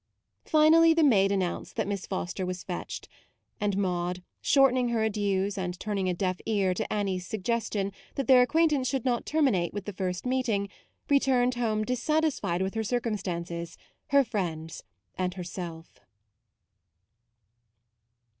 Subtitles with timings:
[0.45, 3.07] Finally the maid announced that Miss Foster was fetched;
[3.59, 8.41] and Maude, shortening her adieus and turning a deaf ear to Annie's suggestion that their
[8.41, 10.69] acquaintance should not termi nate with the first meeting,
[11.07, 13.77] returned home dissatisfied with her circum stances,
[14.07, 14.83] her friends,
[15.19, 15.99] and herself.